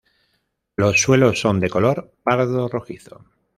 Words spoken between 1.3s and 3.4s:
son de color pardo rojizo.